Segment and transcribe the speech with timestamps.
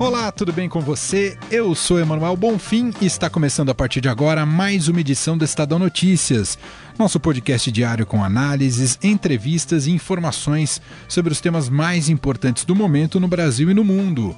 [0.00, 1.36] Olá, tudo bem com você?
[1.50, 5.44] Eu sou Emanuel Bonfim e está começando a partir de agora mais uma edição do
[5.44, 6.58] Estadão Notícias,
[6.98, 13.20] nosso podcast diário com análises, entrevistas e informações sobre os temas mais importantes do momento
[13.20, 14.34] no Brasil e no mundo.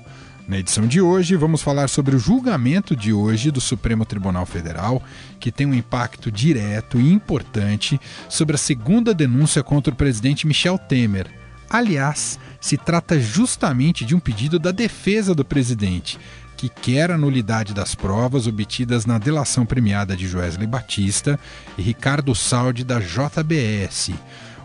[0.48, 5.00] Na edição de hoje, vamos falar sobre o julgamento de hoje do Supremo Tribunal Federal,
[5.38, 10.76] que tem um impacto direto e importante sobre a segunda denúncia contra o presidente Michel
[10.76, 11.30] Temer.
[11.70, 16.16] Aliás, se trata justamente de um pedido da defesa do presidente,
[16.56, 21.38] que quer a nulidade das provas obtidas na delação premiada de Joesley Batista
[21.76, 24.12] e Ricardo Saldi da JBS.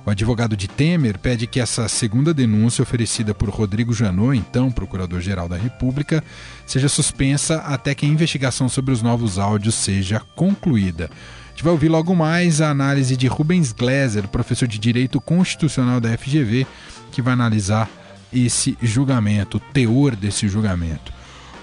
[0.05, 5.49] O advogado de Temer pede que essa segunda denúncia oferecida por Rodrigo Janot, então procurador-geral
[5.49, 6.23] da República,
[6.67, 11.09] seja suspensa até que a investigação sobre os novos áudios seja concluída.
[11.57, 16.15] Gente vai ouvir logo mais a análise de Rubens Gleiser, professor de Direito Constitucional da
[16.15, 16.67] FGV,
[17.11, 17.89] que vai analisar
[18.31, 21.11] esse julgamento, o teor desse julgamento.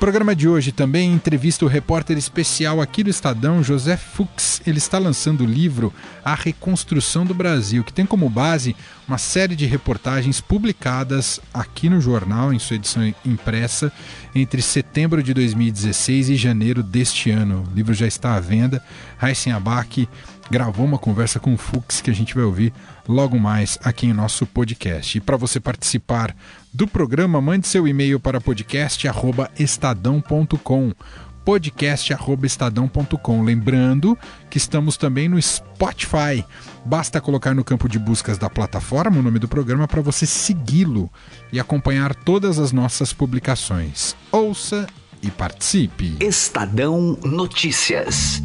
[0.04, 4.60] Programa de hoje também entrevista o repórter especial aqui do Estadão, José Fux.
[4.66, 8.76] Ele está lançando o livro A Reconstrução do Brasil, que tem como base
[9.08, 13.90] uma série de reportagens publicadas aqui no jornal, em sua edição impressa,
[14.34, 17.64] entre setembro de 2016 e janeiro deste ano.
[17.66, 18.84] O livro já está à venda.
[19.16, 20.06] Raíssen Abac
[20.50, 22.72] gravou uma conversa com o Fux que a gente vai ouvir
[23.08, 25.18] logo mais aqui em nosso podcast.
[25.18, 26.34] E para você participar
[26.72, 30.92] do programa, mande seu e-mail para podcast@estadão.com
[31.44, 33.42] podcast@estadão.com.
[33.42, 34.16] Lembrando
[34.48, 36.44] que estamos também no Spotify.
[36.84, 41.08] Basta colocar no campo de buscas da plataforma o nome do programa para você segui-lo
[41.52, 44.16] e acompanhar todas as nossas publicações.
[44.32, 44.86] Ouça
[45.22, 46.16] e participe.
[46.20, 48.42] Estadão Notícias.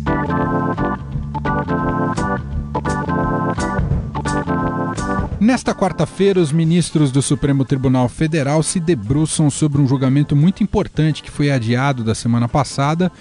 [5.39, 11.23] Nesta quarta-feira, os ministros do Supremo Tribunal Federal se debruçam sobre um julgamento muito importante
[11.23, 13.11] que foi adiado da semana passada,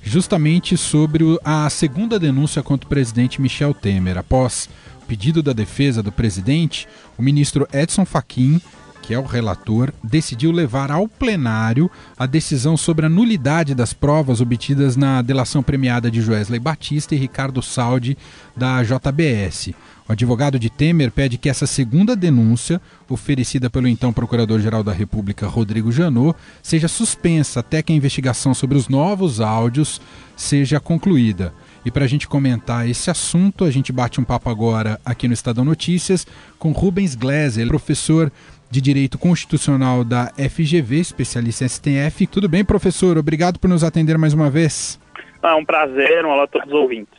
[0.00, 4.18] justamente sobre a segunda denúncia contra o presidente Michel Temer.
[4.18, 4.68] Após
[5.08, 6.86] pedido da defesa do presidente,
[7.18, 8.60] o ministro Edson Fachin
[9.04, 14.40] que é o relator, decidiu levar ao plenário a decisão sobre a nulidade das provas
[14.40, 18.16] obtidas na delação premiada de Joesley Batista e Ricardo Saldi
[18.56, 19.74] da JBS.
[20.08, 25.46] O advogado de Temer pede que essa segunda denúncia, oferecida pelo então Procurador-Geral da República,
[25.46, 30.00] Rodrigo Janot, seja suspensa até que a investigação sobre os novos áudios
[30.36, 31.54] seja concluída.
[31.84, 35.34] E para a gente comentar esse assunto, a gente bate um papo agora aqui no
[35.34, 36.26] Estadão Notícias
[36.58, 38.32] com Rubens Gleiser, professor
[38.74, 42.26] de Direito Constitucional da FGV, especialista em STF.
[42.26, 43.16] Tudo bem, professor?
[43.16, 45.00] Obrigado por nos atender mais uma vez.
[45.40, 47.14] É um prazer, um olá a todos os ouvintes.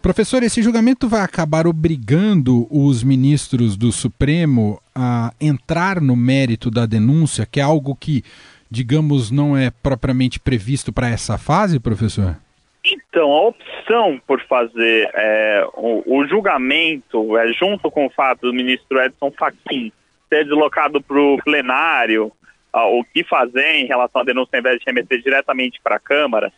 [0.00, 6.86] Professor, esse julgamento vai acabar obrigando os ministros do Supremo a entrar no mérito da
[6.86, 8.22] denúncia, que é algo que,
[8.70, 12.36] digamos, não é propriamente previsto para essa fase, professor?
[12.84, 18.54] Então, a opção por fazer é, o, o, julgamento, é, junto com o fato do
[18.54, 19.92] ministro Edson Fachin
[20.30, 22.32] ser deslocado para o plenário,
[22.72, 26.52] o que fazer em relação à denúncia ao invés de remeter diretamente para a Câmara,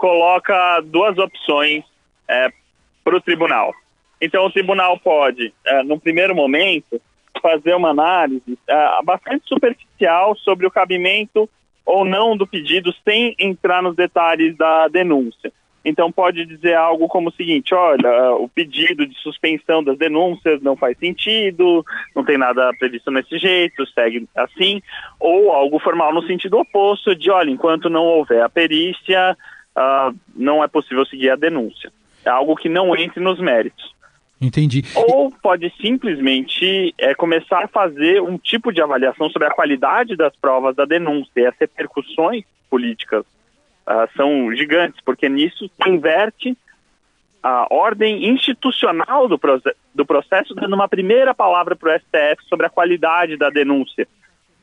[0.00, 1.84] coloca duas opções
[2.26, 2.50] é,
[3.04, 3.74] para o tribunal.
[4.18, 7.00] Então, o tribunal pode, é, no primeiro momento,
[7.42, 11.48] fazer uma análise é, bastante superficial sobre o cabimento
[11.84, 15.52] ou não do pedido, sem entrar nos detalhes da denúncia.
[15.84, 20.76] Então pode dizer algo como o seguinte: olha, o pedido de suspensão das denúncias não
[20.76, 24.82] faz sentido, não tem nada previsto nesse jeito, segue assim,
[25.18, 29.36] ou algo formal no sentido oposto de, olha, enquanto não houver a perícia,
[29.76, 31.90] uh, não é possível seguir a denúncia.
[32.24, 33.94] É algo que não entre nos méritos.
[34.38, 34.82] Entendi.
[34.94, 40.34] Ou pode simplesmente é, começar a fazer um tipo de avaliação sobre a qualidade das
[40.36, 43.24] provas da denúncia e as repercussões políticas
[43.86, 46.56] uh, são gigantes, porque nisso se inverte
[47.42, 49.40] a ordem institucional do,
[49.94, 54.06] do processo, dando uma primeira palavra para o STF sobre a qualidade da denúncia.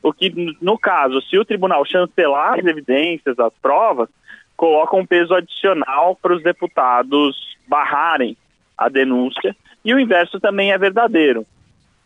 [0.02, 4.08] O que, no caso, se o tribunal chancelar as evidências, as provas,
[4.56, 8.36] coloca um peso adicional para os deputados barrarem
[8.76, 11.44] a denúncia, e o inverso também é verdadeiro.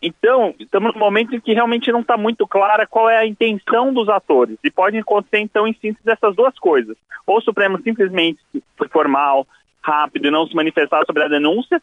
[0.03, 3.93] Então, estamos num momento em que realmente não está muito clara qual é a intenção
[3.93, 4.57] dos atores.
[4.61, 6.97] E pode acontecer, então, em síntese, essas duas coisas.
[7.25, 8.39] Ou o Supremo simplesmente
[8.77, 9.47] foi formal,
[9.81, 11.81] rápido e não se manifestar sobre a denúncia,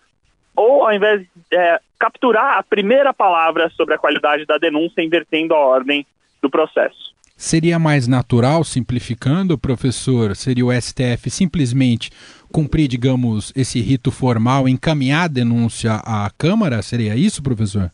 [0.54, 5.54] ou ao invés de é, capturar a primeira palavra sobre a qualidade da denúncia, invertendo
[5.54, 6.06] a ordem
[6.42, 7.14] do processo.
[7.34, 12.10] Seria mais natural, simplificando, professor, seria o STF simplesmente
[12.52, 16.82] cumprir, digamos, esse rito formal, encaminhar a denúncia à Câmara?
[16.82, 17.90] Seria isso, professor?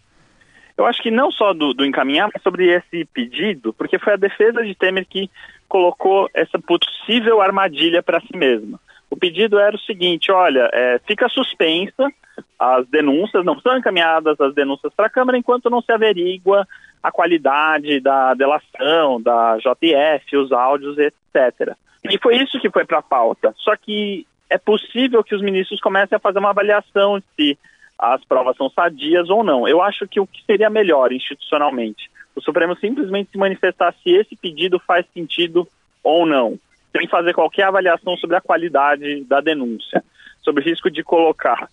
[0.77, 4.17] Eu acho que não só do, do encaminhar, mas sobre esse pedido, porque foi a
[4.17, 5.31] defesa de Temer que
[5.69, 8.79] colocou essa possível armadilha para si mesma.
[9.11, 12.13] O pedido era o seguinte: olha, é, fica suspensa
[12.59, 16.67] as denúncias, não são encaminhadas as denúncias para a Câmara enquanto não se averigua
[17.03, 21.75] a qualidade da delação, da JF, os áudios, etc.
[22.05, 23.55] E foi isso que foi para a pauta.
[23.59, 27.59] Só que é possível que os ministros comecem a fazer uma avaliação se
[27.99, 29.67] as provas são sadias ou não.
[29.67, 34.37] Eu acho que o que seria melhor institucionalmente, o Supremo simplesmente se manifestar se esse
[34.37, 35.67] pedido faz sentido
[36.03, 36.59] ou não,
[36.95, 40.05] sem fazer qualquer avaliação sobre a qualidade da denúncia,
[40.43, 41.69] sobre o risco de colocar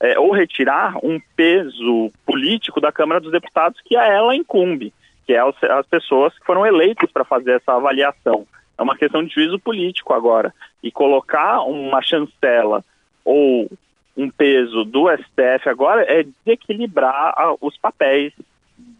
[0.00, 4.92] é, ou retirar um peso político da Câmara dos Deputados que a ela incumbe,
[5.26, 8.46] que é as pessoas que foram eleitas para fazer essa avaliação.
[8.76, 10.54] É uma questão de juízo político agora.
[10.82, 12.82] E colocar uma chancela
[13.22, 13.70] ou
[14.16, 18.32] um peso do STF agora é desequilibrar os papéis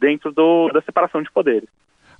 [0.00, 1.68] dentro do, da separação de poderes.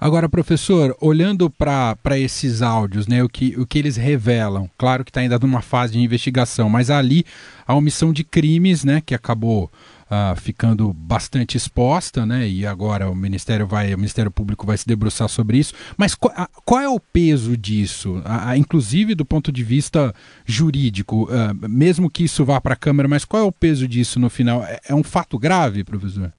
[0.01, 5.11] Agora, professor, olhando para esses áudios, né, o, que, o que eles revelam, claro que
[5.11, 7.23] está ainda numa fase de investigação, mas ali
[7.67, 9.71] a omissão de crimes, né, que acabou
[10.11, 12.45] Uh, ficando bastante exposta, né?
[12.45, 15.73] E agora o Ministério vai, o Ministério Público vai se debruçar sobre isso.
[15.97, 20.13] Mas qual, a, qual é o peso disso, a, a, inclusive do ponto de vista
[20.45, 24.19] jurídico, uh, mesmo que isso vá para a Câmara, mas qual é o peso disso
[24.19, 24.65] no final?
[24.65, 26.33] É, é um fato grave, professor?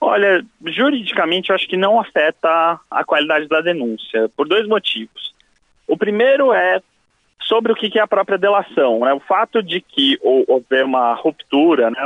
[0.00, 5.34] Olha, juridicamente eu acho que não afeta a qualidade da denúncia, por dois motivos.
[5.86, 6.80] O primeiro é
[7.40, 9.00] sobre o que é a própria delação.
[9.00, 9.12] Né?
[9.12, 12.00] O fato de que houver uma ruptura né,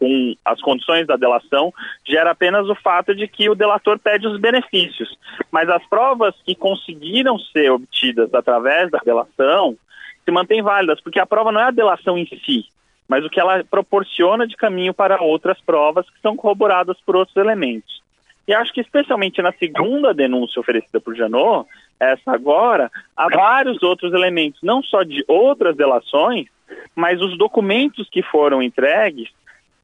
[0.00, 1.72] com as condições da delação
[2.08, 5.14] gera apenas o fato de que o delator pede os benefícios.
[5.52, 9.76] Mas as provas que conseguiram ser obtidas através da delação
[10.24, 12.64] se mantêm válidas, porque a prova não é a delação em si,
[13.06, 17.36] mas o que ela proporciona de caminho para outras provas que são corroboradas por outros
[17.36, 18.00] elementos.
[18.48, 21.68] E acho que especialmente na segunda denúncia oferecida por Janot,
[22.00, 26.46] essa agora, há vários outros elementos, não só de outras delações,
[26.94, 29.28] mas os documentos que foram entregues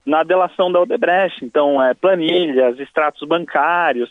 [0.06, 1.44] na delação da Odebrecht.
[1.44, 4.11] Então, é, planilhas, extratos bancários.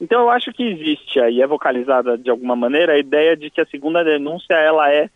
[0.00, 3.60] Então, eu acho que existe aí, é vocalizada de alguma maneira, a ideia de que
[3.60, 5.08] a segunda denúncia ela é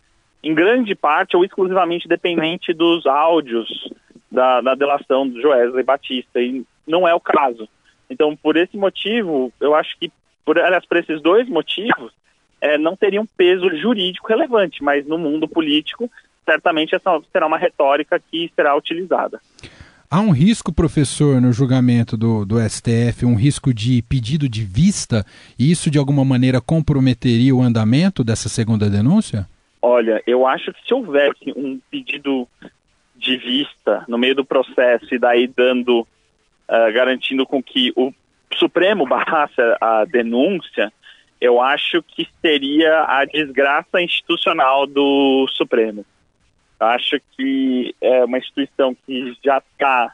[0.43, 3.67] em grande parte ou exclusivamente dependente dos áudios
[4.31, 7.67] da, da delação do Joesley Batista, e não é o caso.
[8.09, 10.11] Então, por esse motivo, eu acho que,
[10.43, 12.11] por, aliás, por esses dois motivos,
[12.59, 16.09] é, não teria um peso jurídico relevante, mas no mundo político,
[16.43, 19.39] certamente essa será uma retórica que será utilizada.
[20.13, 25.25] Há um risco, professor, no julgamento do, do STF, um risco de pedido de vista,
[25.57, 29.47] e isso de alguma maneira comprometeria o andamento dessa segunda denúncia?
[29.81, 32.45] Olha, eu acho que se houvesse um pedido
[33.15, 38.11] de vista no meio do processo e daí dando, uh, garantindo com que o
[38.53, 40.91] Supremo barrasse a denúncia,
[41.39, 46.05] eu acho que seria a desgraça institucional do Supremo.
[46.81, 50.13] Acho que é uma instituição que já está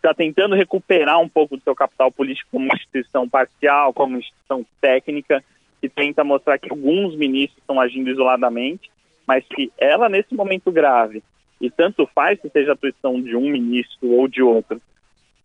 [0.00, 4.20] tá tentando recuperar um pouco do seu capital político como uma instituição parcial, como uma
[4.20, 5.42] instituição técnica,
[5.80, 8.90] que tenta mostrar que alguns ministros estão agindo isoladamente
[9.26, 11.22] mas que ela, nesse momento grave,
[11.60, 14.80] e tanto faz se seja a atuação de um ministro ou de outro,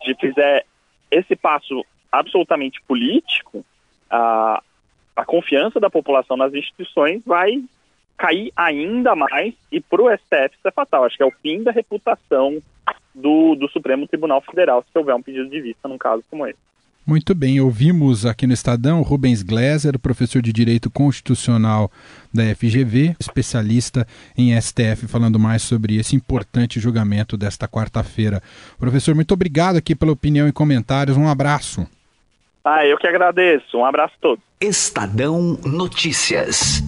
[0.03, 0.65] de fizer
[1.09, 3.65] esse passo absolutamente político,
[4.09, 4.61] a,
[5.15, 7.63] a confiança da população nas instituições vai
[8.19, 11.05] cair ainda mais e para o STF isso é fatal.
[11.05, 12.61] Acho que é o fim da reputação
[13.15, 16.59] do, do Supremo Tribunal Federal se houver um pedido de vista num caso como esse.
[17.07, 21.89] Muito bem, ouvimos aqui no Estadão Rubens Gleiser, professor de Direito Constitucional
[22.31, 24.05] da FGV, especialista
[24.37, 28.43] em STF, falando mais sobre esse importante julgamento desta quarta-feira.
[28.77, 31.17] Professor, muito obrigado aqui pela opinião e comentários.
[31.17, 31.87] Um abraço.
[32.63, 33.75] Ah, eu que agradeço.
[33.75, 34.43] Um abraço a todos.
[34.61, 36.83] Estadão Notícias.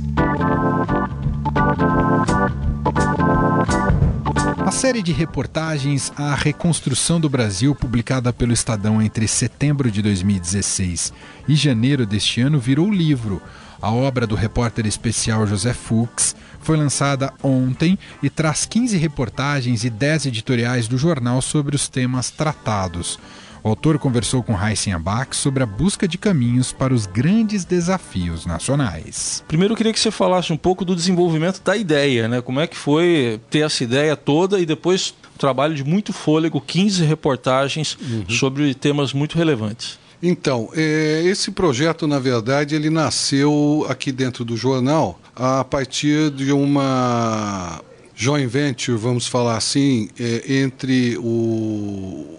[4.72, 11.12] A série de reportagens A Reconstrução do Brasil, publicada pelo Estadão entre setembro de 2016
[11.46, 13.42] e janeiro deste ano, virou livro.
[13.82, 19.90] A obra do repórter especial José Fux foi lançada ontem e traz 15 reportagens e
[19.90, 23.20] 10 editoriais do jornal sobre os temas tratados.
[23.64, 28.44] O autor conversou com Heisen Abak sobre a busca de caminhos para os grandes desafios
[28.44, 29.44] nacionais.
[29.48, 32.42] Primeiro eu queria que você falasse um pouco do desenvolvimento da ideia, né?
[32.42, 36.60] Como é que foi ter essa ideia toda e depois um trabalho de muito fôlego,
[36.60, 38.30] 15 reportagens uhum.
[38.30, 40.00] sobre temas muito relevantes.
[40.24, 46.52] Então, é, esse projeto, na verdade, ele nasceu aqui dentro do jornal a partir de
[46.52, 47.82] uma
[48.16, 52.38] joint venture, vamos falar assim, é, entre o,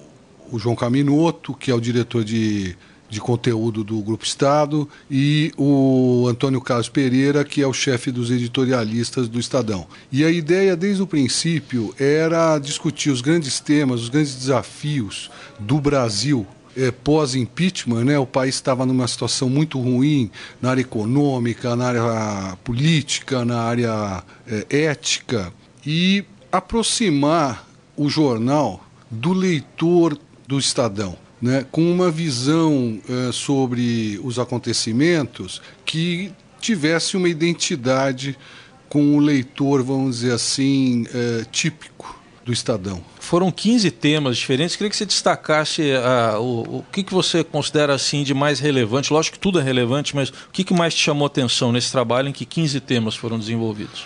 [0.52, 2.76] o João Caminoto, que é o diretor de
[3.12, 8.30] de conteúdo do Grupo Estado, e o Antônio Carlos Pereira, que é o chefe dos
[8.30, 9.86] editorialistas do Estadão.
[10.10, 15.30] E a ideia, desde o princípio, era discutir os grandes temas, os grandes desafios
[15.60, 20.30] do Brasil é, pós-impeachment, né, o país estava numa situação muito ruim
[20.62, 25.52] na área econômica, na área política, na área é, ética,
[25.86, 30.16] e aproximar o jornal do leitor
[30.52, 36.30] do Estadão né, com uma visão uh, sobre os acontecimentos que
[36.60, 38.38] tivesse uma identidade
[38.86, 43.02] com o leitor, vamos dizer assim, uh, típico do Estadão.
[43.18, 44.76] Foram 15 temas diferentes.
[44.76, 49.10] Queria que você destacasse uh, o, o que, que você considera assim de mais relevante.
[49.10, 52.28] Lógico que tudo é relevante, mas o que, que mais te chamou atenção nesse trabalho
[52.28, 54.04] em que 15 temas foram desenvolvidos?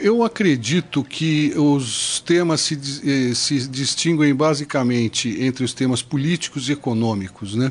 [0.00, 6.72] Eu acredito que os temas se, eh, se distinguem basicamente entre os temas políticos e
[6.72, 7.54] econômicos.
[7.54, 7.70] Né?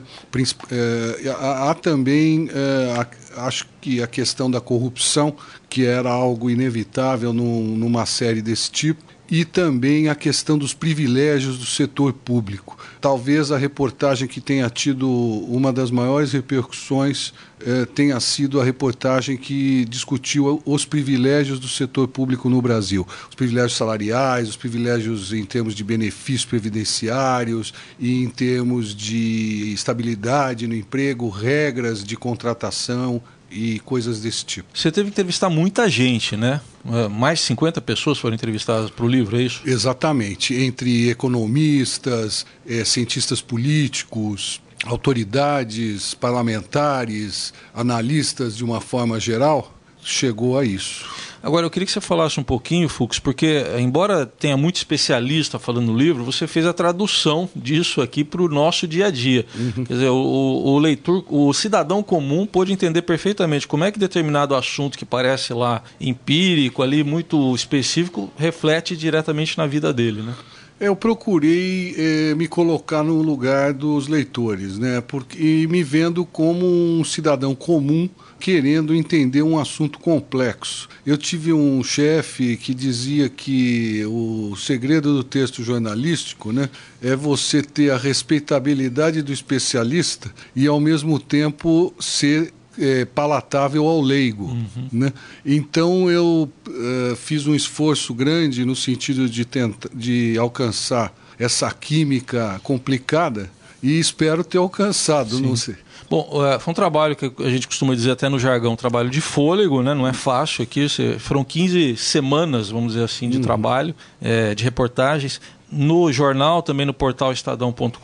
[0.72, 5.36] Eh, há, também, eh, acho que a questão da corrupção,
[5.70, 11.66] que era algo inevitável numa série desse tipo e também a questão dos privilégios do
[11.66, 12.78] setor público.
[13.02, 19.38] Talvez a reportagem que tenha tido uma das maiores repercussões eh, tenha sido a reportagem
[19.38, 23.08] que discutiu os privilégios do setor público no Brasil.
[23.28, 30.68] Os privilégios salariais, os privilégios em termos de benefícios previdenciários e em termos de estabilidade
[30.68, 33.20] no emprego, regras de contratação,
[33.52, 34.70] e coisas desse tipo.
[34.74, 36.62] Você teve que entrevistar muita gente, né?
[36.86, 39.62] É, mais de 50 pessoas foram entrevistadas para o livro, é isso?
[39.66, 50.66] Exatamente, entre economistas, é, cientistas políticos, autoridades parlamentares, analistas de uma forma geral, chegou a
[50.66, 51.06] isso.
[51.44, 55.88] Agora, eu queria que você falasse um pouquinho, Fux, porque, embora tenha muito especialista falando
[55.88, 59.46] no livro, você fez a tradução disso aqui para o nosso dia a dia.
[59.56, 59.84] Uhum.
[59.84, 64.54] Quer dizer, o, o, leitor, o cidadão comum pôde entender perfeitamente como é que determinado
[64.54, 70.36] assunto que parece lá empírico, ali muito específico, reflete diretamente na vida dele, né?
[70.80, 75.00] Eu procurei eh, me colocar no lugar dos leitores, né?
[75.00, 78.10] Porque, e me vendo como um cidadão comum
[78.42, 80.90] querendo entender um assunto complexo.
[81.06, 86.68] Eu tive um chefe que dizia que o segredo do texto jornalístico né,
[87.02, 94.02] é você ter a respeitabilidade do especialista e, ao mesmo tempo, ser é, palatável ao
[94.02, 94.46] leigo.
[94.46, 94.88] Uhum.
[94.92, 95.14] Né?
[95.46, 102.60] Então eu uh, fiz um esforço grande no sentido de, tenta, de alcançar essa química
[102.64, 103.50] complicada
[103.84, 105.42] e espero ter alcançado, Sim.
[105.42, 105.76] não sei.
[106.12, 109.22] Bom, é, foi um trabalho que a gente costuma dizer até no jargão, trabalho de
[109.22, 109.94] fôlego, né?
[109.94, 110.86] não é fácil aqui.
[111.18, 113.44] Foram 15 semanas, vamos dizer assim, de uhum.
[113.44, 115.40] trabalho, é, de reportagens
[115.72, 117.98] no jornal, também no portal estadão.com.br,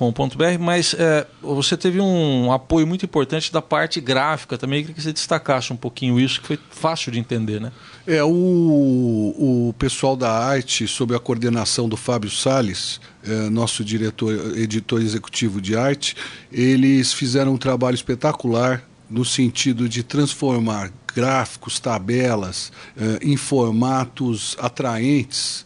[0.59, 5.11] mas é, você teve um apoio muito importante da parte gráfica também, queria que você
[5.11, 7.71] destacasse um pouquinho isso, que foi fácil de entender, né?
[8.05, 14.57] É, o, o pessoal da arte, sob a coordenação do Fábio Sales, é, nosso diretor,
[14.57, 16.15] editor executivo de arte,
[16.49, 25.65] eles fizeram um trabalho espetacular no sentido de transformar gráficos, tabelas é, em formatos atraentes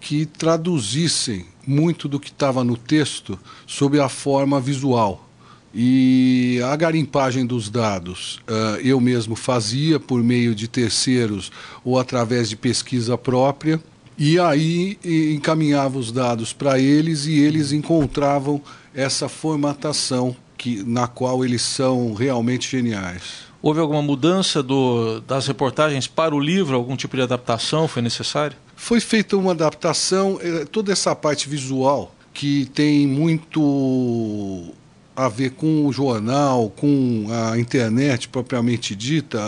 [0.00, 5.28] que traduzissem muito do que estava no texto sob a forma visual.
[5.74, 11.50] E a garimpagem dos dados uh, eu mesmo fazia por meio de terceiros
[11.82, 13.80] ou através de pesquisa própria,
[14.18, 14.98] e aí
[15.34, 18.60] encaminhava os dados para eles e eles encontravam
[18.94, 23.50] essa formatação que, na qual eles são realmente geniais.
[23.62, 26.76] Houve alguma mudança do, das reportagens para o livro?
[26.76, 28.56] Algum tipo de adaptação foi necessário?
[28.82, 34.74] Foi feita uma adaptação, eh, toda essa parte visual que tem muito
[35.14, 39.38] a ver com o jornal, com a internet propriamente dita,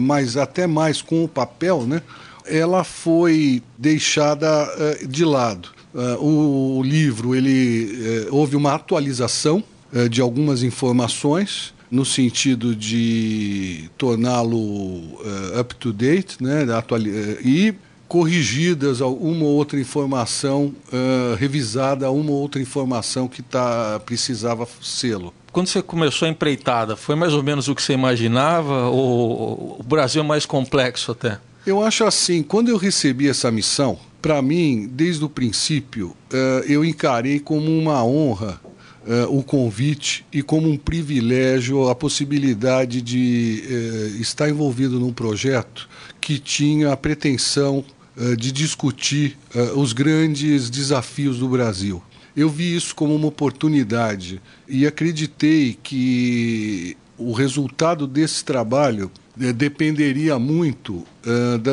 [0.00, 2.02] mas até mais com o papel, né?
[2.44, 5.68] Ela foi deixada uh, de lado.
[5.94, 9.62] Uh, o, livro, ele houve uma atualização
[10.10, 15.20] de algumas informações no sentido de torná-lo
[15.60, 16.64] up to date, né?
[17.44, 17.74] e
[18.10, 25.32] corrigidas uma ou outra informação, uh, revisada uma ou outra informação que tá, precisava sê-lo.
[25.52, 29.82] Quando você começou a empreitada, foi mais ou menos o que você imaginava ou o
[29.84, 31.38] Brasil é mais complexo até?
[31.64, 36.84] Eu acho assim, quando eu recebi essa missão, para mim, desde o princípio, uh, eu
[36.84, 38.60] encarei como uma honra
[39.06, 45.88] uh, o convite e como um privilégio a possibilidade de uh, estar envolvido num projeto
[46.20, 47.84] que tinha a pretensão
[48.36, 49.38] de discutir
[49.74, 52.02] os grandes desafios do Brasil.
[52.36, 59.10] Eu vi isso como uma oportunidade e acreditei que o resultado desse trabalho
[59.54, 61.04] dependeria muito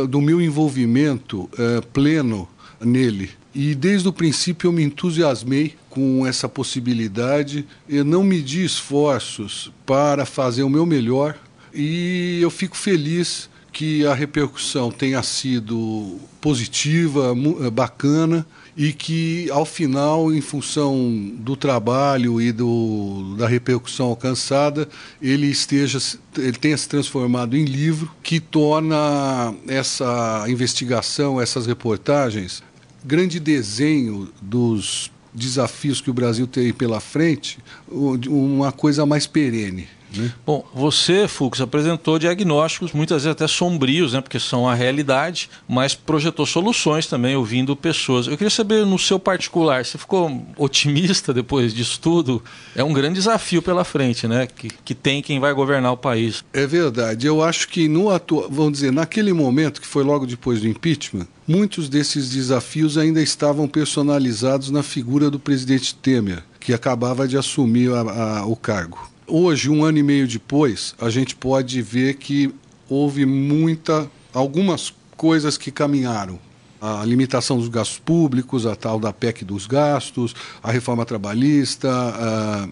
[0.09, 1.49] do meu envolvimento
[1.93, 2.47] pleno
[2.79, 3.29] nele.
[3.53, 10.25] E desde o princípio eu me entusiasmei com essa possibilidade, eu não medi esforços para
[10.25, 11.35] fazer o meu melhor
[11.73, 18.43] e eu fico feliz que a repercussão tenha sido positiva, eh, bacana
[18.75, 24.89] e que ao final, em função do trabalho e do, da repercussão alcançada,
[25.21, 25.99] ele esteja,
[26.35, 32.63] ele tenha se transformado em livro que torna essa investigação, essas reportagens
[33.05, 37.59] grande desenho dos desafios que o Brasil tem pela frente,
[37.91, 39.87] uma coisa mais perene.
[40.17, 40.33] Né?
[40.45, 45.95] Bom, você, Fux, apresentou diagnósticos muitas vezes até sombrios, né, porque são a realidade, mas
[45.95, 48.27] projetou soluções também, ouvindo pessoas.
[48.27, 52.43] Eu queria saber, no seu particular, você ficou otimista depois disso tudo?
[52.75, 56.43] É um grande desafio pela frente, né, que, que tem quem vai governar o país.
[56.53, 57.27] É verdade.
[57.27, 61.27] Eu acho que, no atual, vamos dizer, naquele momento, que foi logo depois do impeachment,
[61.47, 67.91] muitos desses desafios ainda estavam personalizados na figura do presidente Temer, que acabava de assumir
[67.93, 69.09] a, a, o cargo.
[69.29, 72.49] Hoje, um ano e meio depois, a gente pode ver que
[72.87, 76.39] houve muita, algumas coisas que caminharam.
[76.79, 82.69] A limitação dos gastos públicos, a tal da PEC dos gastos, a reforma trabalhista, a,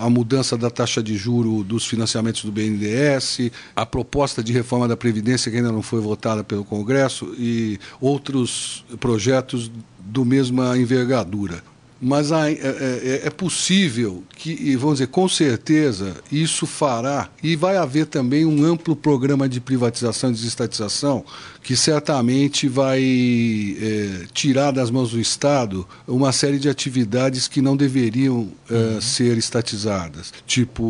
[0.00, 4.96] a mudança da taxa de juro dos financiamentos do BNDES, a proposta de reforma da
[4.96, 9.70] Previdência que ainda não foi votada pelo Congresso e outros projetos
[10.00, 11.62] do mesma envergadura
[12.00, 18.06] mas é, é, é, possível que, vamos dizer, com certeza, isso fará, e vai haver
[18.06, 21.24] também um amplo programa de privatização e desestatização,
[21.62, 27.76] que certamente vai é, tirar das mãos do Estado uma série de atividades que não
[27.76, 29.00] deveriam é, uhum.
[29.00, 30.82] ser estatizadas, tipo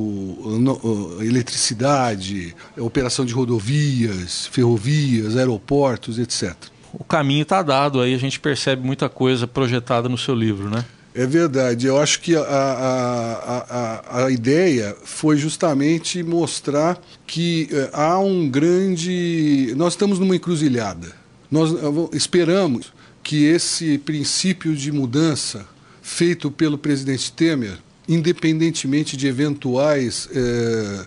[0.60, 6.54] no, eletricidade, operação de rodovias, ferrovias, aeroportos, etc.
[6.92, 10.84] O caminho está dado aí, a gente percebe muita coisa projetada no seu livro, né?
[11.18, 11.88] É verdade.
[11.88, 13.56] Eu acho que a, a,
[14.20, 19.74] a, a ideia foi justamente mostrar que eh, há um grande.
[19.76, 21.08] Nós estamos numa encruzilhada.
[21.50, 21.72] Nós
[22.12, 25.66] esperamos que esse princípio de mudança
[26.00, 27.78] feito pelo presidente Temer,
[28.08, 30.28] independentemente de eventuais.
[30.32, 31.04] Eh,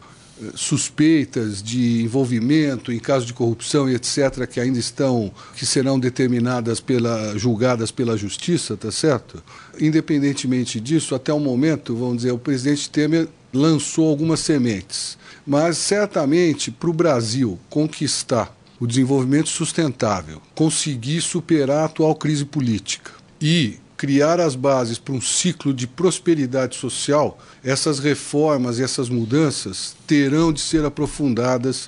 [0.55, 6.79] suspeitas de envolvimento em caso de corrupção e etc que ainda estão que serão determinadas
[6.79, 9.43] pela julgadas pela justiça, tá certo?
[9.79, 16.71] Independentemente disso, até o momento, vamos dizer, o presidente Temer lançou algumas sementes, mas certamente
[16.71, 24.39] para o Brasil conquistar o desenvolvimento sustentável, conseguir superar a atual crise política e criar
[24.39, 30.59] as bases para um ciclo de prosperidade social, essas reformas e essas mudanças terão de
[30.59, 31.87] ser aprofundadas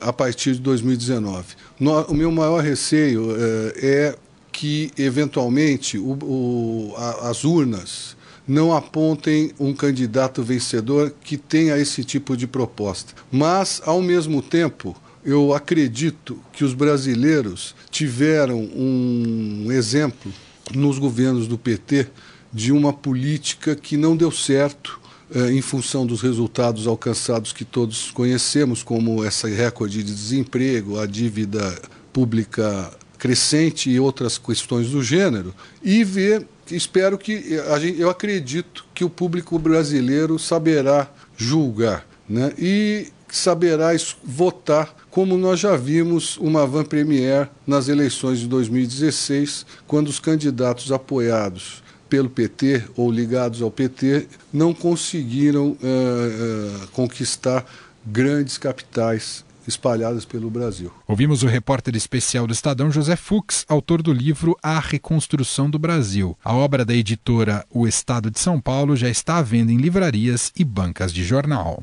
[0.00, 1.48] a partir de 2019.
[1.78, 4.18] No, o meu maior receio é, é
[4.50, 8.16] que, eventualmente, o, o, a, as urnas
[8.48, 13.12] não apontem um candidato vencedor que tenha esse tipo de proposta.
[13.30, 20.32] Mas, ao mesmo tempo, eu acredito que os brasileiros tiveram um exemplo
[20.74, 22.08] nos governos do PT
[22.52, 25.00] de uma política que não deu certo
[25.32, 31.06] eh, em função dos resultados alcançados que todos conhecemos, como essa recorde de desemprego, a
[31.06, 31.80] dívida
[32.12, 37.32] pública crescente e outras questões do gênero, e ver, espero que,
[37.98, 43.88] eu acredito que o público brasileiro saberá julgar né, e saberá
[44.22, 50.92] votar como nós já vimos uma van premier nas eleições de 2016, quando os candidatos
[50.92, 57.64] apoiados pelo PT ou ligados ao PT não conseguiram uh, uh, conquistar
[58.04, 60.92] grandes capitais espalhadas pelo Brasil.
[61.06, 66.36] Ouvimos o repórter especial do Estadão José Fux, autor do livro A Reconstrução do Brasil.
[66.44, 70.52] A obra da editora O Estado de São Paulo já está à venda em livrarias
[70.56, 71.80] e bancas de jornal.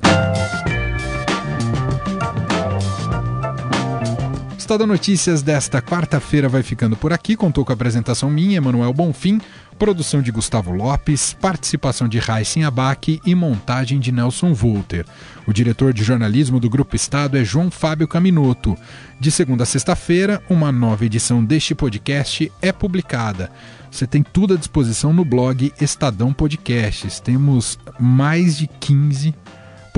[4.68, 7.38] Estadão Notícias desta quarta-feira vai ficando por aqui.
[7.38, 9.40] Contou com a apresentação minha, Emanuel Bonfim.
[9.80, 15.06] Produção de Gustavo Lopes, participação de Raíssen Abac e montagem de Nelson Volter.
[15.48, 18.78] O diretor de jornalismo do Grupo Estado é João Fábio Caminoto.
[19.18, 23.50] De segunda a sexta-feira, uma nova edição deste podcast é publicada.
[23.90, 27.22] Você tem tudo à disposição no blog Estadão Podcasts.
[27.22, 29.34] Temos mais de 15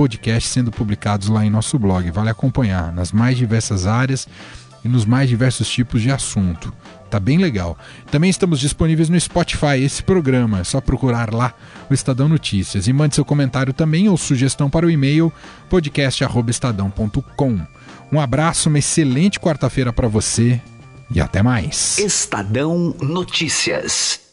[0.00, 2.10] podcasts sendo publicados lá em nosso blog.
[2.10, 4.26] Vale acompanhar nas mais diversas áreas
[4.84, 6.72] e nos mais diversos tipos de assunto.
[7.10, 7.76] Tá bem legal.
[8.10, 10.60] Também estamos disponíveis no Spotify, esse programa.
[10.60, 11.52] É só procurar lá
[11.90, 12.86] o Estadão Notícias.
[12.86, 15.32] E mande seu comentário também ou sugestão para o e-mail
[15.68, 17.60] podcast.estadão.com.
[18.12, 20.60] Um abraço, uma excelente quarta-feira para você
[21.10, 21.98] e até mais.
[21.98, 24.29] Estadão Notícias.